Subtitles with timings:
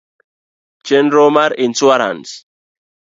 [0.87, 2.29] Chenro mar insuarans